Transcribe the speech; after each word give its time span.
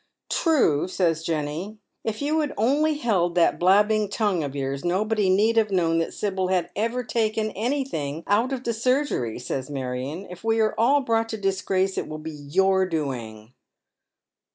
"True," 0.31 0.87
Bays 0.87 1.21
Jenny." 1.21 1.77
If 2.03 2.23
you 2.23 2.39
had 2.39 2.55
only 2.57 2.95
held 2.95 3.35
that 3.35 3.59
blabbing 3.59 4.09
tongue 4.09 4.43
of 4.43 4.55
yours 4.55 4.83
nobody 4.83 5.29
need 5.29 5.57
have 5.57 5.69
known 5.69 5.99
that 5.99 6.11
Sibyl 6.11 6.47
had 6.47 6.71
ever 6.75 7.03
taken 7.03 7.51
anything 7.51 8.23
out 8.25 8.51
of 8.51 8.63
the 8.63 8.71
eurgery," 8.71 9.37
says 9.39 9.69
Marion." 9.69 10.25
If 10.31 10.43
we 10.43 10.59
are 10.59 10.73
all 10.75 11.01
brought 11.01 11.29
to 11.29 11.37
disgrace 11.37 11.99
it 11.99 12.09
•vill 12.09 12.23
be 12.23 12.31
your 12.31 12.87
doing." 12.87 13.53